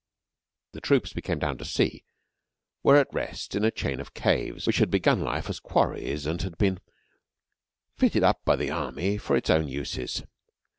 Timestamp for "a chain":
3.63-3.99